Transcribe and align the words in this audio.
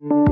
thank 0.00 0.12
you 0.12 0.29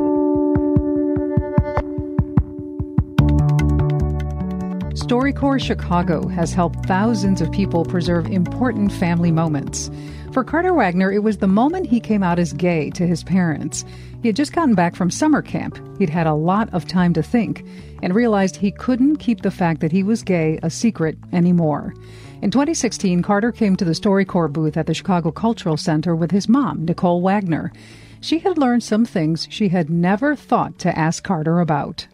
StoryCorps 4.98 5.62
Chicago 5.62 6.26
has 6.26 6.52
helped 6.52 6.84
thousands 6.84 7.40
of 7.40 7.52
people 7.52 7.84
preserve 7.84 8.26
important 8.26 8.90
family 8.90 9.30
moments. 9.30 9.92
For 10.32 10.42
Carter 10.42 10.74
Wagner, 10.74 11.12
it 11.12 11.22
was 11.22 11.38
the 11.38 11.46
moment 11.46 11.86
he 11.86 12.00
came 12.00 12.24
out 12.24 12.40
as 12.40 12.52
gay 12.52 12.90
to 12.90 13.06
his 13.06 13.22
parents. 13.22 13.84
He 14.22 14.28
had 14.28 14.34
just 14.34 14.52
gotten 14.52 14.74
back 14.74 14.96
from 14.96 15.12
summer 15.12 15.40
camp. 15.40 15.78
He'd 16.00 16.10
had 16.10 16.26
a 16.26 16.34
lot 16.34 16.68
of 16.74 16.88
time 16.88 17.14
to 17.14 17.22
think 17.22 17.64
and 18.02 18.12
realized 18.12 18.56
he 18.56 18.72
couldn't 18.72 19.18
keep 19.18 19.42
the 19.42 19.52
fact 19.52 19.80
that 19.82 19.92
he 19.92 20.02
was 20.02 20.24
gay 20.24 20.58
a 20.64 20.68
secret 20.68 21.16
anymore. 21.32 21.94
In 22.42 22.50
2016, 22.50 23.22
Carter 23.22 23.52
came 23.52 23.76
to 23.76 23.84
the 23.84 23.92
StoryCorps 23.92 24.52
booth 24.52 24.76
at 24.76 24.86
the 24.86 24.94
Chicago 24.94 25.30
Cultural 25.30 25.76
Center 25.76 26.16
with 26.16 26.32
his 26.32 26.48
mom, 26.48 26.84
Nicole 26.84 27.22
Wagner. 27.22 27.72
She 28.20 28.40
had 28.40 28.58
learned 28.58 28.82
some 28.82 29.04
things 29.04 29.46
she 29.48 29.68
had 29.68 29.90
never 29.90 30.34
thought 30.34 30.76
to 30.80 30.98
ask 30.98 31.22
Carter 31.22 31.60
about 31.60 32.08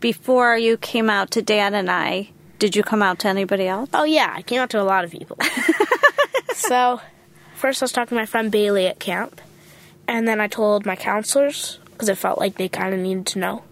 before 0.00 0.56
you 0.56 0.76
came 0.76 1.10
out 1.10 1.30
to 1.32 1.42
Dan 1.42 1.74
and 1.74 1.90
I, 1.90 2.30
did 2.58 2.74
you 2.74 2.82
come 2.82 3.02
out 3.02 3.20
to 3.20 3.28
anybody 3.28 3.66
else? 3.66 3.88
Oh, 3.94 4.04
yeah, 4.04 4.32
I 4.34 4.42
came 4.42 4.60
out 4.60 4.70
to 4.70 4.80
a 4.80 4.84
lot 4.84 5.04
of 5.04 5.10
people. 5.10 5.38
so, 6.54 7.00
first 7.54 7.82
I 7.82 7.84
was 7.84 7.92
talking 7.92 8.10
to 8.10 8.14
my 8.14 8.26
friend 8.26 8.50
Bailey 8.50 8.86
at 8.86 8.98
camp, 8.98 9.40
and 10.06 10.26
then 10.26 10.40
I 10.40 10.48
told 10.48 10.86
my 10.86 10.96
counselors 10.96 11.78
because 11.92 12.10
I 12.10 12.14
felt 12.14 12.38
like 12.38 12.56
they 12.56 12.68
kind 12.68 12.94
of 12.94 13.00
needed 13.00 13.26
to 13.28 13.38
know. 13.38 13.64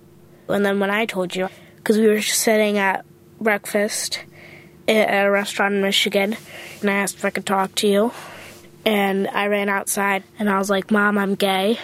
And 0.48 0.64
then 0.64 0.80
when 0.80 0.90
I 0.90 1.06
told 1.06 1.34
you, 1.34 1.48
because 1.76 1.98
we 1.98 2.08
were 2.08 2.22
sitting 2.22 2.78
at 2.78 3.04
breakfast 3.40 4.24
at 4.88 5.26
a 5.26 5.30
restaurant 5.30 5.74
in 5.74 5.82
Michigan, 5.82 6.36
and 6.80 6.90
I 6.90 6.94
asked 6.94 7.16
if 7.16 7.24
I 7.24 7.30
could 7.30 7.46
talk 7.46 7.74
to 7.76 7.88
you, 7.88 8.12
and 8.84 9.26
I 9.28 9.46
ran 9.46 9.68
outside 9.68 10.22
and 10.38 10.48
I 10.48 10.58
was 10.58 10.70
like, 10.70 10.90
Mom, 10.92 11.18
I'm 11.18 11.34
gay. 11.34 11.78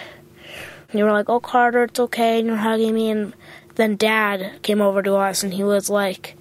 And 0.89 0.99
you 0.99 1.03
were 1.03 1.11
like, 1.11 1.29
Oh, 1.29 1.39
Carter, 1.39 1.83
it's 1.83 1.99
okay, 1.99 2.39
and 2.39 2.47
you're 2.47 2.55
hugging 2.55 2.93
me, 2.93 3.09
and 3.09 3.33
then 3.75 3.95
dad 3.95 4.61
came 4.61 4.81
over 4.81 5.01
to 5.01 5.15
us 5.15 5.43
and 5.43 5.53
he 5.53 5.63
was 5.63 5.89
like, 5.89 6.35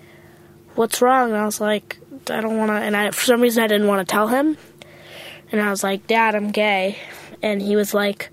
What's 0.74 1.02
wrong? 1.02 1.30
And 1.30 1.38
I 1.38 1.44
was 1.44 1.60
like, 1.60 1.98
I 2.30 2.40
don't 2.40 2.56
want 2.56 2.70
to. 2.70 2.74
And 2.74 2.96
I, 2.96 3.10
for 3.10 3.24
some 3.24 3.40
reason, 3.40 3.62
I 3.62 3.66
didn't 3.66 3.88
want 3.88 4.06
to 4.06 4.10
tell 4.10 4.28
him. 4.28 4.56
And 5.50 5.60
I 5.60 5.70
was 5.70 5.84
like, 5.84 6.06
Dad, 6.06 6.34
I'm 6.34 6.50
gay. 6.50 6.98
And 7.42 7.60
he 7.60 7.76
was 7.76 7.92
like, 7.92 8.30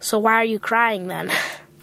So 0.00 0.18
why 0.18 0.34
are 0.34 0.44
you 0.44 0.58
crying 0.58 1.06
then? 1.06 1.30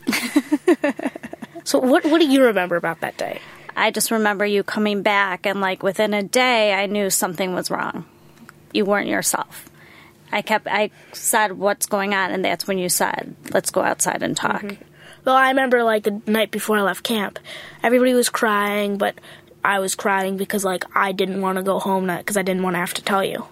so 1.64 1.80
what 1.80 2.06
what 2.06 2.20
do 2.20 2.28
you 2.28 2.44
remember 2.44 2.76
about 2.76 3.02
that 3.02 3.18
day? 3.18 3.40
I 3.76 3.92
just 3.92 4.12
remember 4.12 4.46
you 4.46 4.64
coming 4.64 5.02
back 5.02 5.46
and 5.46 5.60
like 5.60 5.84
within 5.84 6.14
a 6.14 6.24
day 6.24 6.74
I 6.74 6.86
knew 6.86 7.10
something 7.10 7.54
was 7.54 7.70
wrong. 7.70 8.06
You 8.74 8.86
weren't 8.86 9.08
yourself. 9.08 9.70
I 10.32 10.42
kept 10.42 10.68
I 10.68 10.92
said 11.14 11.54
what's 11.54 11.86
going 11.86 12.14
on 12.14 12.32
and 12.32 12.44
that's 12.44 12.68
when 12.68 12.78
you 12.78 12.90
said 12.90 13.36
let's 13.52 13.72
go 13.72 13.82
outside 13.82 14.24
and 14.24 14.36
talk. 14.36 14.62
Mm-hmm. 14.62 14.84
Well, 15.26 15.36
I 15.36 15.50
remember 15.50 15.84
like 15.84 16.04
the 16.04 16.22
night 16.28 16.52
before 16.52 16.78
I 16.78 16.82
left 16.82 17.04
camp, 17.04 17.40
everybody 17.82 18.14
was 18.14 18.30
crying, 18.30 18.98
but 18.98 19.16
I 19.64 19.80
was 19.80 19.96
crying 19.96 20.38
because 20.38 20.64
like 20.64 20.86
I 20.96 21.12
didn't 21.12 21.42
want 21.42 21.58
to 21.58 21.64
go 21.64 21.80
home 21.80 22.08
because 22.08 22.38
I 22.38 22.44
didn't 22.44 22.62
want 22.62 22.76
to 22.76 22.80
have 22.80 22.94
to 22.94 23.04
tell 23.04 23.24
you. 23.24 23.46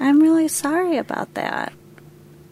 I'm 0.00 0.20
really 0.20 0.48
sorry 0.48 0.98
about 0.98 1.34
that. 1.34 1.72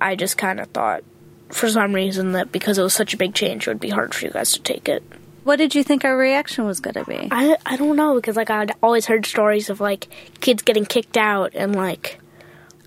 I 0.01 0.15
just 0.15 0.39
kind 0.39 0.61
of 0.61 0.69
thought, 0.69 1.03
for 1.51 1.69
some 1.69 1.95
reason, 1.95 2.33
that 2.33 2.53
because 2.53 2.79
it 2.79 2.83
was 2.83 2.95
such 2.95 3.15
a 3.15 3.17
big 3.17 3.35
change, 3.35 3.67
it 3.67 3.71
would 3.71 3.81
be 3.81 3.91
hard 3.91 4.15
for 4.15 4.25
you 4.25 4.31
guys 4.31 4.53
to 4.53 4.63
take 4.63 4.89
it. 4.89 5.03
What 5.43 5.57
did 5.57 5.75
you 5.75 5.83
think 5.83 6.05
our 6.05 6.17
reaction 6.17 6.65
was 6.65 6.81
going 6.81 6.95
to 6.95 7.05
be? 7.05 7.29
I 7.31 7.57
I 7.67 7.77
don't 7.77 7.97
know 7.97 8.15
because 8.15 8.37
like 8.37 8.49
I'd 8.49 8.73
always 8.83 9.07
heard 9.07 9.27
stories 9.27 9.69
of 9.71 9.81
like 9.81 10.09
kids 10.41 10.63
getting 10.63 10.87
kicked 10.87 11.17
out 11.17 11.53
and 11.55 11.75
like 11.75 12.21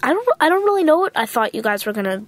I 0.02 0.14
don't 0.14 0.28
I 0.39 0.47
don't 0.50 0.64
really 0.64 0.84
know 0.84 1.00
what 1.00 1.12
I 1.16 1.25
thought 1.25 1.53
you 1.53 1.62
guys 1.62 1.86
were 1.86 1.94
going 1.94 2.06
to 2.06 2.23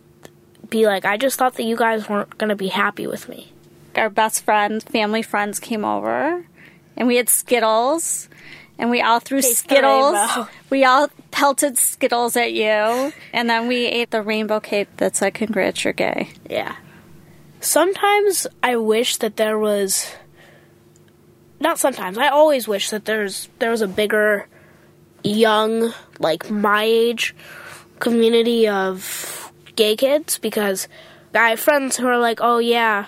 be 0.67 0.85
like, 0.85 1.05
I 1.05 1.17
just 1.17 1.37
thought 1.37 1.55
that 1.55 1.63
you 1.63 1.75
guys 1.75 2.09
weren't 2.09 2.37
going 2.37 2.49
to 2.49 2.55
be 2.55 2.67
happy 2.67 3.07
with 3.07 3.29
me. 3.29 3.51
Our 3.95 4.09
best 4.09 4.43
friends, 4.43 4.83
family 4.83 5.21
friends 5.21 5.59
came 5.59 5.83
over, 5.83 6.45
and 6.95 7.07
we 7.07 7.15
had 7.15 7.29
Skittles, 7.29 8.29
and 8.77 8.89
we 8.89 9.01
all 9.01 9.19
threw 9.19 9.41
Taste 9.41 9.59
Skittles. 9.59 10.47
We 10.69 10.85
all 10.85 11.09
pelted 11.31 11.77
Skittles 11.77 12.37
at 12.37 12.53
you, 12.53 13.11
and 13.33 13.49
then 13.49 13.67
we 13.67 13.85
ate 13.87 14.11
the 14.11 14.21
rainbow 14.21 14.59
cake 14.59 14.87
that 14.97 15.15
said, 15.15 15.33
Congrats, 15.33 15.83
you're 15.83 15.93
gay. 15.93 16.29
Yeah. 16.47 16.75
Sometimes 17.59 18.45
I 18.61 18.77
wish 18.77 19.17
that 19.17 19.35
there 19.35 19.57
was. 19.57 20.11
Not 21.59 21.79
sometimes. 21.79 22.17
I 22.17 22.29
always 22.29 22.67
wish 22.67 22.91
that 22.91 23.05
there's 23.05 23.49
there 23.57 23.71
was 23.71 23.81
a 23.81 23.87
bigger, 23.87 24.47
young, 25.23 25.91
like 26.19 26.49
my 26.49 26.83
age, 26.83 27.35
community 27.99 28.67
of 28.67 29.38
gay 29.79 29.95
kids 29.95 30.37
because 30.37 30.89
I 31.33 31.51
have 31.51 31.59
friends 31.59 31.95
who 31.95 32.05
are 32.05 32.19
like, 32.19 32.39
oh 32.41 32.57
yeah, 32.57 33.05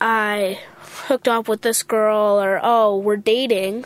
I 0.00 0.60
hooked 1.08 1.26
up 1.26 1.48
with 1.48 1.62
this 1.62 1.82
girl, 1.82 2.40
or 2.40 2.60
oh, 2.62 2.96
we're 2.96 3.16
dating. 3.16 3.84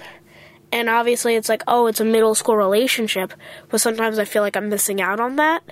And 0.71 0.91
obviously, 0.91 1.37
it's 1.37 1.49
like, 1.49 1.63
oh, 1.67 1.87
it's 1.87 2.01
a 2.01 2.05
middle 2.05 2.35
school 2.35 2.57
relationship. 2.57 3.33
But 3.71 3.81
sometimes 3.81 4.19
I 4.19 4.27
feel 4.27 4.43
like 4.43 4.57
I'm 4.57 4.69
missing 4.69 5.01
out 5.01 5.21
on 5.21 5.37
that 5.37 5.63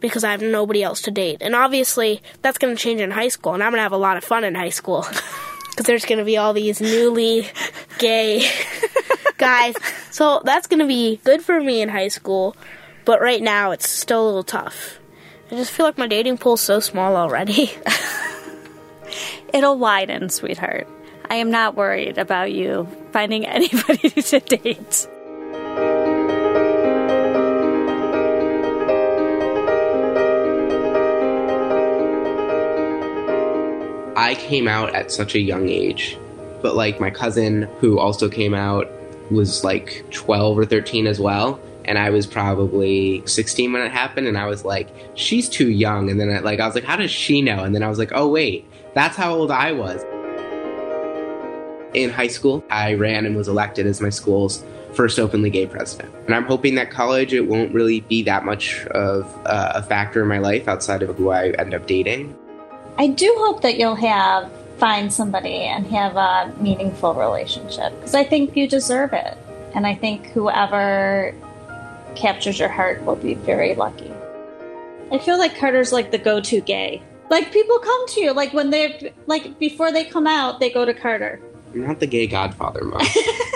because 0.00 0.24
I 0.24 0.30
have 0.30 0.40
nobody 0.40 0.82
else 0.82 1.02
to 1.02 1.10
date. 1.10 1.38
And 1.42 1.54
obviously, 1.54 2.22
that's 2.40 2.56
going 2.56 2.74
to 2.74 2.82
change 2.82 3.02
in 3.02 3.10
high 3.10 3.28
school, 3.28 3.52
and 3.52 3.62
I'm 3.62 3.72
going 3.72 3.78
to 3.78 3.82
have 3.82 3.92
a 3.92 3.98
lot 3.98 4.16
of 4.16 4.24
fun 4.24 4.44
in 4.44 4.54
high 4.54 4.70
school 4.70 5.02
because 5.70 5.84
there's 5.84 6.06
going 6.06 6.18
to 6.18 6.24
be 6.24 6.38
all 6.38 6.54
these 6.54 6.80
newly 6.80 7.46
gay 7.98 8.50
guys. 9.36 9.74
So 10.10 10.40
that's 10.46 10.66
going 10.66 10.80
to 10.80 10.86
be 10.86 11.20
good 11.24 11.42
for 11.42 11.60
me 11.60 11.82
in 11.82 11.90
high 11.90 12.08
school. 12.08 12.56
But 13.04 13.20
right 13.20 13.42
now, 13.42 13.72
it's 13.72 13.88
still 13.88 14.24
a 14.24 14.26
little 14.26 14.44
tough. 14.44 14.98
I 15.52 15.54
just 15.54 15.70
feel 15.70 15.84
like 15.84 15.98
my 15.98 16.06
dating 16.06 16.38
pool's 16.38 16.62
so 16.62 16.80
small 16.80 17.14
already. 17.14 17.70
It'll 19.52 19.78
widen, 19.78 20.30
sweetheart. 20.30 20.88
I 21.28 21.34
am 21.34 21.50
not 21.50 21.76
worried 21.76 22.16
about 22.16 22.52
you 22.52 22.88
finding 23.12 23.44
anybody 23.46 24.08
to 24.08 24.40
date. 24.40 25.06
I 34.16 34.36
came 34.38 34.66
out 34.66 34.94
at 34.94 35.12
such 35.12 35.34
a 35.34 35.38
young 35.38 35.68
age, 35.68 36.16
but 36.62 36.76
like 36.76 36.98
my 36.98 37.10
cousin 37.10 37.68
who 37.80 37.98
also 37.98 38.30
came 38.30 38.54
out 38.54 38.90
was 39.30 39.64
like 39.64 40.02
12 40.12 40.58
or 40.58 40.64
13 40.64 41.06
as 41.06 41.20
well 41.20 41.60
and 41.92 41.98
I 41.98 42.08
was 42.08 42.26
probably 42.26 43.22
16 43.26 43.70
when 43.70 43.82
it 43.82 43.92
happened, 43.92 44.26
and 44.26 44.38
I 44.38 44.46
was 44.46 44.64
like, 44.64 44.88
she's 45.14 45.46
too 45.46 45.68
young. 45.68 46.10
And 46.10 46.18
then 46.18 46.30
I, 46.30 46.38
like 46.38 46.58
I 46.58 46.64
was 46.64 46.74
like, 46.74 46.84
how 46.84 46.96
does 46.96 47.10
she 47.10 47.42
know? 47.42 47.64
And 47.64 47.74
then 47.74 47.82
I 47.82 47.88
was 47.90 47.98
like, 47.98 48.12
oh 48.14 48.28
wait, 48.28 48.64
that's 48.94 49.14
how 49.14 49.34
old 49.34 49.50
I 49.50 49.72
was. 49.72 50.02
In 51.92 52.08
high 52.08 52.28
school, 52.28 52.64
I 52.70 52.94
ran 52.94 53.26
and 53.26 53.36
was 53.36 53.46
elected 53.46 53.86
as 53.86 54.00
my 54.00 54.08
school's 54.08 54.64
first 54.94 55.18
openly 55.18 55.50
gay 55.50 55.66
president. 55.66 56.14
And 56.24 56.34
I'm 56.34 56.46
hoping 56.46 56.76
that 56.76 56.90
college 56.90 57.34
it 57.34 57.46
won't 57.46 57.74
really 57.74 58.00
be 58.00 58.22
that 58.22 58.46
much 58.46 58.86
of 58.86 59.26
uh, 59.44 59.72
a 59.74 59.82
factor 59.82 60.22
in 60.22 60.28
my 60.28 60.38
life 60.38 60.68
outside 60.68 61.02
of 61.02 61.14
who 61.14 61.28
I 61.28 61.50
end 61.50 61.74
up 61.74 61.86
dating. 61.86 62.34
I 62.96 63.08
do 63.08 63.30
hope 63.36 63.60
that 63.60 63.78
you'll 63.78 63.96
have 63.96 64.50
find 64.78 65.12
somebody 65.12 65.64
and 65.64 65.86
have 65.88 66.16
a 66.16 66.54
meaningful 66.58 67.12
relationship 67.12 67.94
because 67.96 68.14
I 68.14 68.24
think 68.24 68.56
you 68.56 68.66
deserve 68.66 69.12
it. 69.12 69.36
And 69.74 69.86
I 69.86 69.94
think 69.94 70.28
whoever 70.28 71.34
captures 72.16 72.58
your 72.58 72.68
heart 72.68 73.04
will 73.04 73.16
be 73.16 73.34
very 73.34 73.74
lucky. 73.74 74.12
I 75.10 75.18
feel 75.18 75.38
like 75.38 75.58
Carter's 75.58 75.92
like 75.92 76.10
the 76.10 76.18
go-to 76.18 76.60
gay. 76.60 77.02
Like 77.30 77.52
people 77.52 77.78
come 77.78 78.08
to 78.08 78.20
you 78.20 78.32
like 78.32 78.52
when 78.52 78.70
they're 78.70 78.98
like 79.26 79.58
before 79.58 79.92
they 79.92 80.04
come 80.04 80.26
out, 80.26 80.60
they 80.60 80.70
go 80.70 80.84
to 80.84 80.94
Carter. 80.94 81.40
You're 81.74 81.86
not 81.86 82.00
the 82.00 82.06
gay 82.06 82.26
godfather, 82.26 82.84
mom. 82.84 83.00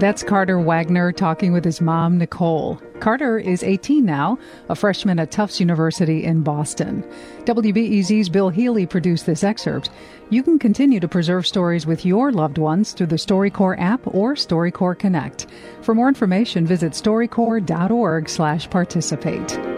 That's 0.00 0.22
Carter 0.22 0.58
Wagner 0.58 1.12
talking 1.12 1.52
with 1.52 1.62
his 1.62 1.82
mom, 1.82 2.16
Nicole. 2.16 2.80
Carter 3.00 3.38
is 3.38 3.62
18 3.62 4.02
now, 4.02 4.38
a 4.70 4.74
freshman 4.74 5.18
at 5.18 5.30
Tufts 5.30 5.60
University 5.60 6.24
in 6.24 6.40
Boston. 6.40 7.04
WBEZ's 7.44 8.30
Bill 8.30 8.48
Healy 8.48 8.86
produced 8.86 9.26
this 9.26 9.44
excerpt. 9.44 9.90
You 10.30 10.42
can 10.42 10.58
continue 10.58 11.00
to 11.00 11.08
preserve 11.08 11.46
stories 11.46 11.86
with 11.86 12.06
your 12.06 12.32
loved 12.32 12.56
ones 12.56 12.94
through 12.94 13.08
the 13.08 13.16
StoryCorps 13.16 13.78
app 13.78 14.00
or 14.06 14.36
StoryCorps 14.36 15.00
Connect. 15.00 15.46
For 15.82 15.94
more 15.94 16.08
information, 16.08 16.66
visit 16.66 16.92
storycorps.org/participate. 16.92 19.69